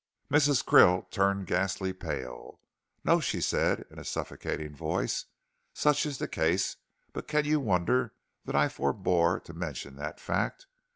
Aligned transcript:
Mrs. 0.31 0.65
Krill 0.65 1.07
turned 1.11 1.45
ghastly 1.45 1.93
pale. 1.93 2.59
"No," 3.03 3.19
she 3.19 3.39
said 3.39 3.85
in 3.91 3.99
a 3.99 4.03
suffocating 4.03 4.75
voice, 4.75 5.25
"such 5.75 6.07
is 6.07 6.17
the 6.17 6.27
case; 6.27 6.77
but 7.13 7.27
can 7.27 7.45
you 7.45 7.59
wonder 7.59 8.15
that 8.45 8.55
I 8.55 8.67
forebore 8.67 9.39
to 9.41 9.53
mention 9.53 9.97
that 9.97 10.19
fact? 10.19 10.65